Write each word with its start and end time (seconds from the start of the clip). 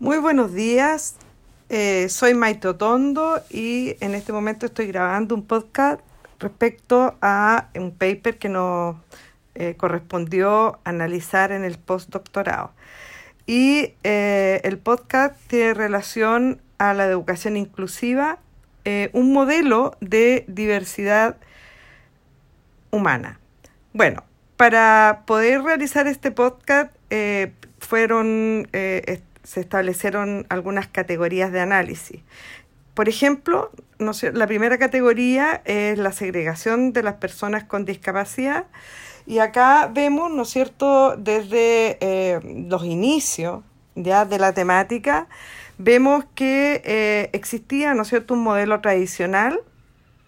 Muy 0.00 0.18
buenos 0.18 0.54
días, 0.54 1.16
eh, 1.70 2.08
soy 2.08 2.32
Maite 2.32 2.68
Otondo 2.68 3.42
y 3.50 3.96
en 3.98 4.14
este 4.14 4.32
momento 4.32 4.66
estoy 4.66 4.86
grabando 4.86 5.34
un 5.34 5.44
podcast 5.44 6.00
respecto 6.38 7.16
a 7.20 7.66
un 7.74 7.90
paper 7.90 8.38
que 8.38 8.48
nos 8.48 8.94
eh, 9.56 9.74
correspondió 9.76 10.78
analizar 10.84 11.50
en 11.50 11.64
el 11.64 11.78
postdoctorado. 11.78 12.70
Y 13.44 13.94
eh, 14.04 14.60
el 14.62 14.78
podcast 14.78 15.34
tiene 15.48 15.74
relación 15.74 16.60
a 16.78 16.94
la 16.94 17.06
educación 17.06 17.56
inclusiva, 17.56 18.38
un 19.12 19.32
modelo 19.32 19.96
de 20.00 20.44
diversidad 20.46 21.36
humana. 22.90 23.40
Bueno, 23.92 24.22
para 24.56 25.24
poder 25.26 25.60
realizar 25.62 26.06
este 26.06 26.30
podcast 26.30 26.94
fueron 27.80 28.68
se 29.48 29.60
establecieron 29.60 30.44
algunas 30.50 30.88
categorías 30.88 31.52
de 31.52 31.60
análisis. 31.60 32.20
Por 32.92 33.08
ejemplo, 33.08 33.70
la 33.98 34.46
primera 34.46 34.76
categoría 34.76 35.62
es 35.64 35.96
la 35.96 36.12
segregación 36.12 36.92
de 36.92 37.02
las 37.02 37.14
personas 37.14 37.64
con 37.64 37.86
discapacidad. 37.86 38.66
Y 39.26 39.38
acá 39.38 39.90
vemos, 39.90 40.30
¿no 40.30 40.42
es 40.42 40.50
cierto?, 40.50 41.16
desde 41.16 41.96
eh, 42.02 42.40
los 42.68 42.84
inicios 42.84 43.62
ya 43.94 44.26
de 44.26 44.38
la 44.38 44.52
temática, 44.52 45.28
vemos 45.78 46.26
que 46.34 46.82
eh, 46.84 47.30
existía, 47.32 47.94
¿no 47.94 48.02
es 48.02 48.08
cierto?, 48.08 48.34
un 48.34 48.42
modelo 48.42 48.82
tradicional 48.82 49.60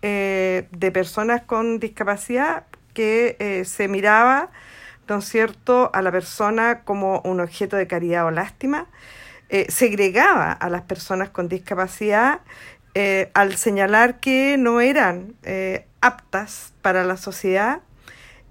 eh, 0.01 0.67
de 0.71 0.91
personas 0.93 1.43
con 1.43 1.79
discapacidad 1.79 2.65
que 2.95 3.63
se 3.67 3.87
miraba 3.87 4.51
¿no 5.11 5.21
cierto?, 5.23 5.91
a 5.93 6.03
la 6.03 6.13
persona 6.13 6.83
como 6.85 7.21
un 7.25 7.41
objeto 7.41 7.77
de 7.77 7.87
caridad 7.87 8.27
o 8.27 8.31
lástima, 8.31 8.87
eh, 9.49 9.67
segregaba 9.69 10.53
a 10.53 10.71
las 10.71 10.83
personas 10.83 11.31
con 11.31 11.49
discapacidad 11.49 12.41
eh, 12.95 13.31
al 13.35 13.57
señalar 13.57 14.21
que 14.21 14.57
no 14.57 14.81
eran 14.81 15.35
eh, 15.43 15.87
aptas 16.01 16.73
para 16.83 17.03
la 17.05 17.17
sociedad 17.17 17.81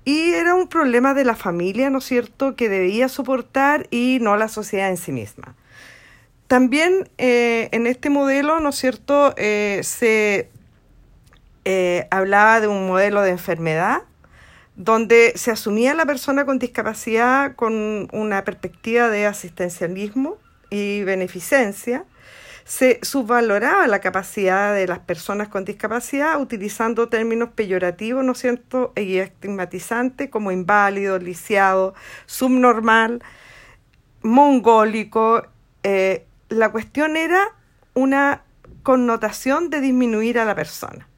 y 0.03 0.33
era 0.33 0.53
un 0.55 0.67
problema 0.67 1.13
de 1.13 1.23
la 1.23 1.35
familia, 1.35 1.89
¿no 1.89 1.99
es 1.99 2.05
cierto?, 2.05 2.55
que 2.55 2.67
debía 2.67 3.07
soportar 3.07 3.87
y 3.89 4.19
no 4.21 4.35
la 4.35 4.49
sociedad 4.49 4.89
en 4.89 4.97
sí 4.97 5.11
misma. 5.11 5.55
También 6.47 7.09
en 7.17 7.85
este 7.85 8.09
modelo, 8.09 8.59
¿no 8.59 8.69
es 8.69 8.75
cierto?, 8.75 9.35
se 9.37 10.49
hablaba 12.09 12.59
de 12.59 12.67
un 12.67 12.87
modelo 12.87 13.21
de 13.21 13.29
enfermedad 13.29 14.01
donde 14.79 15.33
se 15.35 15.51
asumía 15.51 15.93
la 15.93 16.05
persona 16.05 16.45
con 16.45 16.57
discapacidad 16.57 17.53
con 17.57 18.07
una 18.13 18.45
perspectiva 18.45 19.09
de 19.09 19.25
asistencialismo 19.25 20.37
y 20.69 21.03
beneficencia, 21.03 22.05
se 22.63 22.99
subvaloraba 23.01 23.87
la 23.87 23.99
capacidad 23.99 24.73
de 24.73 24.87
las 24.87 24.99
personas 24.99 25.49
con 25.49 25.65
discapacidad 25.65 26.39
utilizando 26.39 27.09
términos 27.09 27.49
peyorativos, 27.53 28.23
¿no 28.23 28.33
y 28.95 29.17
estigmatizantes 29.17 30.29
como 30.29 30.49
inválido, 30.49 31.19
lisiado, 31.19 31.93
subnormal, 32.25 33.21
mongólico. 34.21 35.43
Eh, 35.83 36.25
la 36.47 36.71
cuestión 36.71 37.17
era 37.17 37.53
una 37.95 38.43
connotación 38.83 39.69
de 39.69 39.81
disminuir 39.81 40.39
a 40.39 40.45
la 40.45 40.55
persona. 40.55 41.08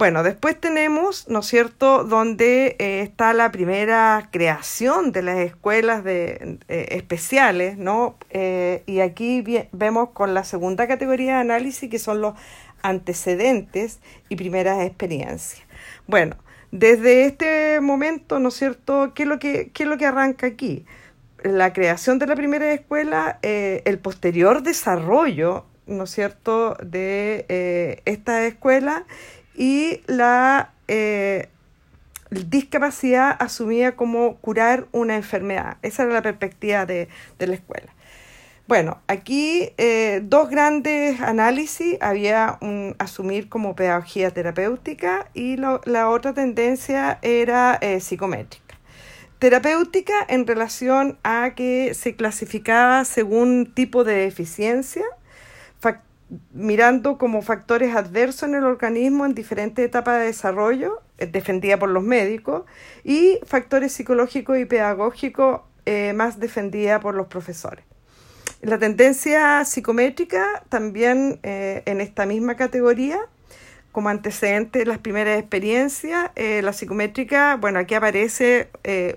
Bueno, 0.00 0.22
después 0.22 0.58
tenemos, 0.58 1.28
¿no 1.28 1.40
es 1.40 1.46
cierto?, 1.46 2.04
donde 2.04 2.74
eh, 2.78 3.02
está 3.02 3.34
la 3.34 3.52
primera 3.52 4.30
creación 4.32 5.12
de 5.12 5.20
las 5.20 5.36
escuelas 5.40 6.04
de, 6.04 6.56
eh, 6.68 6.86
especiales, 6.92 7.76
¿no? 7.76 8.16
Eh, 8.30 8.82
y 8.86 9.00
aquí 9.00 9.44
vemos 9.72 10.08
con 10.14 10.32
la 10.32 10.44
segunda 10.44 10.88
categoría 10.88 11.34
de 11.34 11.40
análisis 11.40 11.90
que 11.90 11.98
son 11.98 12.22
los 12.22 12.32
antecedentes 12.80 14.00
y 14.30 14.36
primeras 14.36 14.86
experiencias. 14.86 15.60
Bueno, 16.06 16.36
desde 16.70 17.26
este 17.26 17.82
momento, 17.82 18.38
¿no 18.38 18.48
es 18.48 18.54
cierto?, 18.54 19.12
¿qué 19.14 19.24
es 19.24 19.28
lo 19.28 19.38
que, 19.38 19.70
qué 19.74 19.82
es 19.82 19.88
lo 19.90 19.98
que 19.98 20.06
arranca 20.06 20.46
aquí? 20.46 20.86
La 21.42 21.74
creación 21.74 22.18
de 22.18 22.26
la 22.26 22.36
primera 22.36 22.72
escuela, 22.72 23.38
el 23.42 23.98
posterior 23.98 24.62
desarrollo, 24.62 25.66
¿no 25.86 26.04
es 26.04 26.10
cierto?, 26.10 26.78
de 26.82 28.00
esta 28.06 28.46
escuela 28.46 29.04
y 29.60 30.00
la 30.06 30.72
eh, 30.88 31.50
discapacidad 32.30 33.36
asumida 33.38 33.92
como 33.92 34.36
curar 34.36 34.86
una 34.90 35.16
enfermedad. 35.16 35.76
Esa 35.82 36.04
era 36.04 36.14
la 36.14 36.22
perspectiva 36.22 36.86
de, 36.86 37.08
la 37.38 37.54
escuela. 37.54 37.92
Bueno, 38.66 39.02
aquí 39.06 39.70
eh, 39.76 40.22
dos 40.24 40.48
grandes 40.48 41.20
análisis. 41.20 41.98
Había 42.00 42.56
un 42.62 42.96
asumir 42.98 43.50
como 43.50 43.76
pedagogía 43.76 44.30
terapéutica 44.30 45.28
y 45.34 45.58
la 45.58 46.08
otra 46.08 46.32
tendencia 46.32 47.18
era 47.20 47.76
eh, 47.82 48.00
psicométrica. 48.00 48.78
Terapéutica 49.40 50.14
en 50.26 50.46
relación 50.46 51.18
a 51.22 51.52
que 51.54 51.92
se 51.92 52.16
clasificaba 52.16 53.04
según 53.04 53.70
tipo 53.74 54.04
de 54.04 54.14
deficiencia, 54.14 55.04
mirando 56.52 57.18
como 57.18 57.42
factores 57.42 57.94
adversos 57.94 58.44
en 58.44 58.54
el 58.54 58.64
organismo 58.64 59.26
en 59.26 59.34
diferentes 59.34 59.84
etapas 59.84 60.20
de 60.20 60.26
desarrollo, 60.26 61.00
eh, 61.18 61.26
defendida 61.26 61.78
por 61.78 61.88
los 61.88 62.02
médicos, 62.02 62.64
y 63.04 63.38
factores 63.44 63.92
psicológicos 63.92 64.58
y 64.58 64.64
pedagógicos 64.64 65.62
eh, 65.86 66.12
más 66.12 66.38
defendida 66.38 67.00
por 67.00 67.14
los 67.14 67.26
profesores. 67.26 67.84
La 68.62 68.78
tendencia 68.78 69.64
psicométrica 69.64 70.62
también 70.68 71.40
eh, 71.42 71.82
en 71.86 72.00
esta 72.00 72.26
misma 72.26 72.56
categoría, 72.56 73.18
como 73.90 74.08
antecedente 74.08 74.80
de 74.80 74.86
las 74.86 74.98
primeras 74.98 75.40
experiencias, 75.40 76.30
la 76.36 76.72
psicométrica, 76.72 77.56
bueno, 77.56 77.80
aquí 77.80 77.96
aparece 77.96 78.68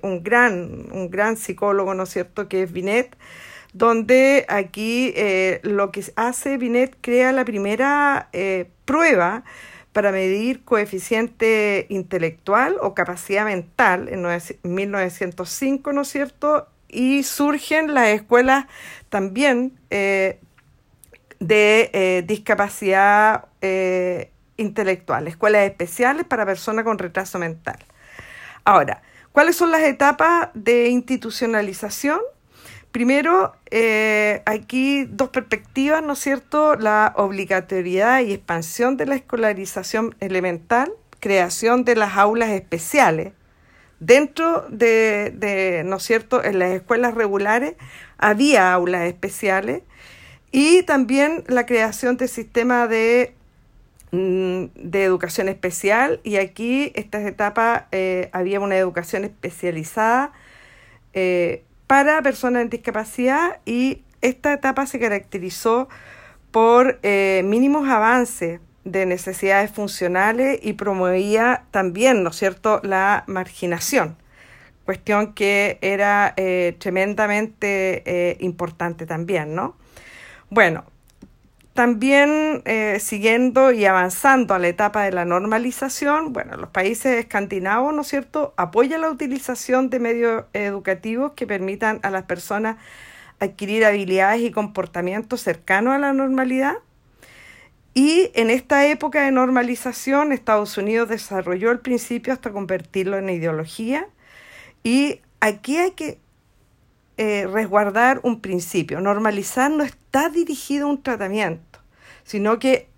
un, 0.02 0.24
gran, 0.24 0.88
un 0.92 1.12
gran 1.12 1.38
psicólogo, 1.38 1.94
¿no 1.94 2.04
es 2.04 2.10
cierto?, 2.10 2.50
que 2.50 2.64
es 2.64 2.72
Binet, 2.72 3.16
donde 3.74 4.46
aquí 4.50 5.14
eh, 5.16 5.60
lo 5.64 5.92
que 5.92 6.06
hace 6.16 6.58
Binet 6.58 6.96
crea 7.02 7.32
la 7.32 7.44
primera 7.44 8.30
eh, 8.32 8.70
prueba 8.86 9.44
para 9.92 10.12
medir 10.12 10.64
coeficiente 10.64 11.88
intelectual 11.90 12.78
o 12.82 12.94
capacidad 12.94 13.46
mental 13.46 14.10
en 14.10 14.26
1905, 14.76 15.94
¿no 15.94 16.02
es 16.02 16.08
cierto? 16.08 16.68
Y 16.88 17.24
surgen 17.24 17.94
las 17.94 18.10
escuelas 18.10 18.66
también 19.10 19.74
eh, 19.90 20.40
de 21.40 22.24
discapacidad 22.26 23.46
intelectual, 24.56 25.28
escuelas 25.28 25.66
especiales 25.66 26.26
para 26.26 26.46
personas 26.46 26.86
con 26.86 26.98
retraso 26.98 27.38
mental. 27.38 27.78
Ahora, 28.64 29.02
¿cuáles 29.32 29.58
son 29.58 29.72
las 29.72 29.82
etapas 29.82 30.50
de 30.54 30.88
institucionalización? 30.88 32.22
Primero, 32.94 33.56
eh, 33.72 34.44
aquí 34.46 35.06
dos 35.06 35.30
perspectivas, 35.30 36.04
¿no 36.04 36.14
es 36.14 36.20
cierto? 36.20 36.76
La 36.76 37.14
obligatoriedad 37.18 38.22
y 38.22 38.34
expansión 38.34 38.98
de 38.98 39.08
la 39.08 39.16
escolarización 39.16 40.16
elemental, 40.20 40.94
creación 41.20 41.86
de 41.86 41.96
las 41.96 42.18
aulas 42.18 42.52
especiales. 42.52 43.34
Dentro 44.00 44.68
de, 44.70 45.82
¿no 45.88 45.96
es 45.96 46.04
cierto?, 46.04 46.44
en 46.44 46.60
las 46.60 46.70
escuelas 46.70 47.16
regulares 47.16 47.78
había 48.20 48.72
aulas 48.72 49.08
especiales 49.08 49.82
y 50.52 50.84
también 50.84 51.44
la 51.48 51.66
creación 51.66 52.16
del 52.18 52.30
sistema 52.30 52.88
de, 52.88 53.34
mm, 54.12 54.66
de 54.76 55.04
educación 55.04 55.50
especial 55.50 56.20
y 56.24 56.36
aquí 56.36 56.92
estas 56.94 57.26
etapas 57.26 57.86
eh, 57.92 58.30
había 58.34 58.60
una 58.60 58.78
educación 58.78 59.24
especializada 59.24 60.32
eh, 61.14 61.64
para 61.94 62.24
personas 62.24 62.64
en 62.64 62.72
discapacidad 62.72 63.60
y 63.68 64.02
esta 64.22 64.52
etapa 64.52 64.88
se 64.88 65.00
caracterizó 65.00 65.90
por 66.50 67.00
eh, 67.04 67.44
mínimos 67.46 67.88
avances 67.88 68.62
de 68.84 69.06
necesidades 69.06 69.70
funcionales 69.70 70.60
y 70.64 70.74
promovía 70.74 71.66
también, 71.70 72.24
¿no 72.24 72.32
es 72.32 72.36
cierto?, 72.38 72.80
la 72.82 73.26
marginación, 73.28 74.18
cuestión 74.86 75.36
que 75.36 75.78
era 75.82 76.34
eh, 76.36 76.76
tremendamente 76.80 78.02
eh, 78.08 78.38
importante 78.40 79.06
también, 79.06 79.54
¿no? 79.54 79.76
Bueno, 80.50 80.86
también 81.74 82.62
eh, 82.66 83.00
siguiendo 83.00 83.72
y 83.72 83.86
avanzando 83.86 84.54
a 84.54 84.60
la 84.60 84.68
etapa 84.68 85.04
de 85.04 85.12
la 85.12 85.26
normalización, 85.26 86.32
bueno, 86.32 86.56
los 86.56 86.70
países 86.70 87.18
escandinavos, 87.18 87.94
¿no 87.94 88.02
es 88.02 88.08
cierto?, 88.08 88.54
apoyan 88.58 89.02
la 89.02 89.10
utilización 89.10 89.90
de 89.90 90.00
medios 90.00 90.46
educativos 90.54 91.34
que 91.36 91.48
permitan 91.48 92.00
a 92.04 92.12
las 92.12 92.24
personas 92.24 92.78
adquirir 93.40 93.86
habilidades 93.86 94.42
y 94.42 94.52
comportamientos 94.52 95.42
cercanos 95.42 95.96
a 95.96 96.00
la 96.00 96.14
normalidad. 96.14 96.76
Y 97.96 98.32
en 98.34 98.50
esta 98.50 98.88
época 98.88 99.24
de 99.24 99.32
normalización, 99.32 100.32
Estados 100.32 100.78
Unidos 100.78 101.10
desarrolló 101.10 101.72
el 101.72 101.80
principio 101.80 102.34
hasta 102.34 102.52
convertirlo 102.52 103.18
en 103.18 103.30
ideología. 103.30 104.08
Y 104.84 105.22
aquí 105.40 105.78
hay 105.78 105.92
que 105.92 106.18
eh, 107.18 107.48
resguardar 107.52 108.20
un 108.24 108.42
principio. 108.42 109.00
Normalizar 109.02 109.70
no 109.72 109.84
está 109.84 110.30
dirigido 110.30 110.88
a 110.88 110.90
un 110.90 111.04
tratamiento, 111.04 111.80
sino 112.24 112.60
que 112.60 112.90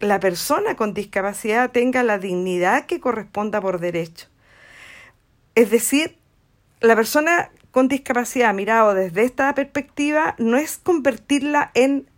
la 0.00 0.18
persona 0.20 0.76
con 0.76 0.94
discapacidad 0.94 1.70
tenga 1.70 2.02
la 2.02 2.18
dignidad 2.18 2.86
que 2.86 3.00
corresponda 3.00 3.60
por 3.60 3.80
derecho. 3.80 4.28
Es 5.54 5.70
decir, 5.70 6.16
la 6.80 6.96
persona 6.96 7.50
con 7.70 7.88
discapacidad 7.88 8.52
mirado 8.54 8.94
desde 8.94 9.24
esta 9.24 9.54
perspectiva 9.54 10.34
no 10.38 10.56
es 10.56 10.78
convertirla 10.78 11.70
en 11.74 12.08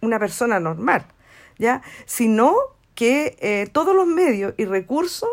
una 0.00 0.18
persona 0.18 0.60
normal, 0.60 1.04
¿ya? 1.58 1.82
sino 2.06 2.54
que 2.94 3.36
eh, 3.40 3.68
todos 3.72 3.94
los 3.94 4.06
medios 4.06 4.54
y 4.56 4.64
recursos 4.64 5.28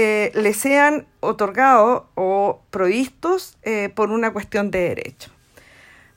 eh, 0.00 0.30
le 0.36 0.54
sean 0.54 1.08
otorgados 1.18 2.04
o 2.14 2.60
provistos 2.70 3.58
eh, 3.64 3.88
por 3.92 4.12
una 4.12 4.32
cuestión 4.32 4.70
de 4.70 4.90
derecho. 4.90 5.32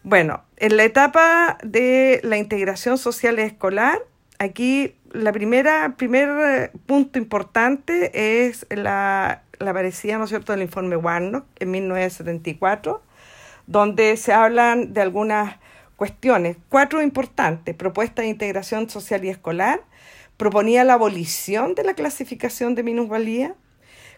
Bueno, 0.03 0.43
en 0.57 0.77
la 0.77 0.83
etapa 0.83 1.57
de 1.63 2.19
la 2.23 2.37
integración 2.37 2.99
social 2.99 3.39
escolar, 3.39 3.97
aquí 4.37 4.93
la 5.13 5.31
primera, 5.31 5.95
primer 5.97 6.29
eh, 6.29 6.71
punto 6.85 7.17
importante 7.17 8.45
es 8.45 8.67
la, 8.69 9.41
la 9.57 9.73
parecida, 9.73 10.19
¿no 10.19 10.25
es 10.25 10.29
cierto?, 10.29 10.51
del 10.51 10.61
informe 10.61 10.95
Warnock 10.95 11.47
en 11.57 11.71
1974, 11.71 13.01
donde 13.65 14.15
se 14.15 14.31
hablan 14.31 14.93
de 14.93 15.01
algunas 15.01 15.55
cuestiones, 15.95 16.55
cuatro 16.69 17.01
importantes, 17.01 17.73
propuesta 17.73 18.21
de 18.21 18.27
integración 18.27 18.91
social 18.91 19.25
y 19.25 19.29
escolar, 19.29 19.81
proponía 20.37 20.83
la 20.83 20.93
abolición 20.93 21.73
de 21.73 21.83
la 21.83 21.95
clasificación 21.95 22.75
de 22.75 22.83
minusvalía, 22.83 23.55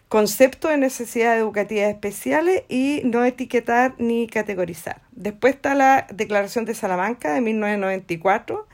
concepto 0.08 0.68
de 0.68 0.78
necesidades 0.78 1.40
educativas 1.40 1.88
especiales 1.88 2.64
y 2.68 3.02
no 3.04 3.24
etiquetar 3.24 3.94
ni 3.98 4.26
categorizar. 4.26 5.00
Después 5.12 5.54
está 5.54 5.74
la 5.74 6.06
Declaración 6.12 6.64
de 6.64 6.74
Salamanca 6.74 7.32
de 7.32 7.40
1994, 7.40 8.66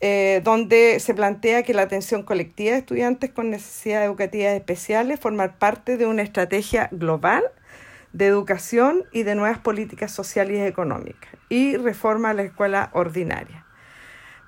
eh, 0.00 0.40
donde 0.42 0.98
se 0.98 1.14
plantea 1.14 1.62
que 1.62 1.74
la 1.74 1.82
atención 1.82 2.22
colectiva 2.22 2.72
de 2.72 2.78
estudiantes 2.78 3.30
con 3.30 3.50
necesidades 3.50 4.06
educativas 4.06 4.54
especiales 4.54 5.20
formar 5.20 5.58
parte 5.58 5.96
de 5.96 6.06
una 6.06 6.22
estrategia 6.22 6.88
global 6.90 7.44
de 8.12 8.26
educación 8.26 9.04
y 9.12 9.22
de 9.22 9.34
nuevas 9.34 9.58
políticas 9.58 10.12
sociales 10.12 10.58
y 10.58 10.62
económicas 10.62 11.30
y 11.48 11.76
reforma 11.76 12.30
a 12.30 12.34
la 12.34 12.42
escuela 12.42 12.90
ordinaria. 12.92 13.64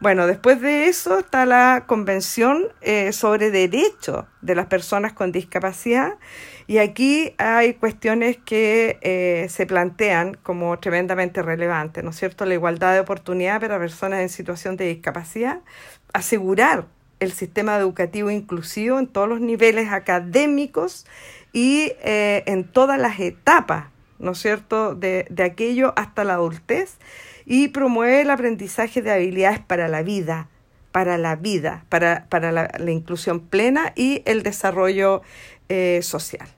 Bueno, 0.01 0.27
después 0.27 0.61
de 0.61 0.89
eso 0.89 1.21
está 1.21 1.47
la 1.47 1.85
Convención 1.87 2.65
eh, 2.83 3.13
sobre 3.13 3.51
Derechos 3.51 4.27
de 4.43 4.55
las 4.55 4.67
Personas 4.67 5.13
con 5.13 5.33
Discapacidad 5.33 6.15
y 6.67 6.79
aquí 6.79 7.35
hay 7.39 7.75
cuestiones 7.75 8.37
que 8.39 8.99
eh, 9.03 9.47
se 9.49 9.67
plantean 9.67 10.35
como 10.43 10.79
tremendamente 10.79 11.43
relevantes, 11.43 12.03
¿no 12.03 12.11
es 12.11 12.17
cierto? 12.17 12.45
La 12.45 12.55
igualdad 12.55 12.93
de 12.93 13.01
oportunidad 13.01 13.61
para 13.61 13.79
personas 13.79 14.21
en 14.21 14.29
situación 14.29 14.77
de 14.77 14.87
discapacidad, 14.87 15.61
asegurar 16.13 16.87
el 17.21 17.33
sistema 17.33 17.77
educativo 17.77 18.31
inclusivo 18.31 18.99
en 18.99 19.07
todos 19.07 19.29
los 19.29 19.41
niveles 19.41 19.93
académicos 19.93 21.07
y 21.53 21.93
eh, 22.03 22.43
en 22.47 22.65
todas 22.65 22.99
las 22.99 23.21
etapas, 23.21 23.87
¿no 24.19 24.33
es 24.33 24.39
cierto?, 24.39 24.95
de, 24.95 25.27
de 25.31 25.43
aquello 25.43 25.93
hasta 25.97 26.25
la 26.25 26.35
adultez 26.35 26.99
y 27.47 27.69
promueve 27.69 28.23
el 28.23 28.31
aprendizaje 28.31 29.03
de 29.03 29.13
habilidades 29.13 29.61
para 29.61 29.89
la 29.89 30.03
vida, 30.03 30.49
para 30.93 31.19
la 31.19 31.37
vida, 31.37 31.85
para, 31.89 32.27
para 32.29 32.53
la, 32.53 32.91
inclusión 32.91 33.41
plena 33.41 33.93
y 33.97 34.23
el 34.27 34.43
desarrollo 34.43 35.23
eh, 35.69 36.01
social. 36.03 36.49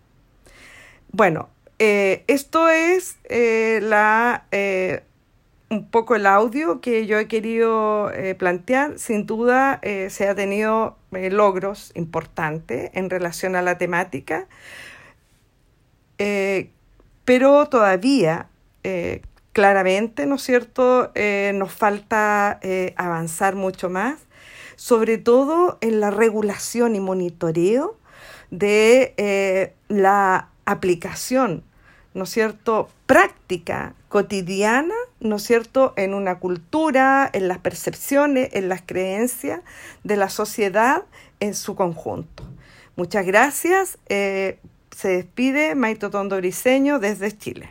Bueno, 1.10 1.48
eh, 1.78 2.22
esto 2.26 2.68
es 2.68 3.16
eh, 3.24 3.80
la, 3.82 4.44
un 5.70 5.88
poco 5.88 6.16
el 6.16 6.26
audio 6.26 6.80
que 6.80 7.06
yo 7.06 7.18
he 7.18 7.28
querido 7.28 8.12
plantear. 8.38 8.98
Sin 8.98 9.26
duda 9.26 9.80
se 9.82 10.28
ha 10.28 10.34
tenido 10.34 10.98
logros 11.10 11.92
importantes 11.94 12.90
en 12.92 13.10
relación 13.10 13.56
a 13.56 13.62
la 13.62 13.78
temática, 13.78 14.48
pero 17.26 17.66
todavía 17.66 18.48
claramente, 19.56 20.26
¿no 20.26 20.34
es 20.34 20.42
cierto?, 20.42 21.12
eh, 21.14 21.52
nos 21.54 21.72
falta 21.72 22.58
eh, 22.60 22.92
avanzar 22.98 23.54
mucho 23.54 23.88
más, 23.88 24.18
sobre 24.76 25.16
todo 25.16 25.78
en 25.80 25.98
la 25.98 26.10
regulación 26.10 26.94
y 26.94 27.00
monitoreo 27.00 27.96
de 28.50 29.14
eh, 29.16 29.72
la 29.88 30.50
aplicación, 30.66 31.64
¿no 32.12 32.24
es 32.24 32.30
cierto?, 32.30 32.90
práctica, 33.06 33.94
cotidiana, 34.10 34.94
¿no 35.20 35.36
es 35.36 35.44
cierto?, 35.44 35.94
en 35.96 36.12
una 36.12 36.38
cultura, 36.38 37.30
en 37.32 37.48
las 37.48 37.56
percepciones, 37.56 38.50
en 38.52 38.68
las 38.68 38.82
creencias 38.84 39.62
de 40.04 40.16
la 40.16 40.28
sociedad 40.28 41.04
en 41.40 41.54
su 41.54 41.76
conjunto. 41.76 42.44
Muchas 42.94 43.24
gracias. 43.24 43.96
Se 44.90 45.08
despide 45.08 45.74
Maito 45.74 46.10
Tondo 46.10 46.36
Briseño 46.36 46.98
desde 46.98 47.36
Chile. 47.36 47.70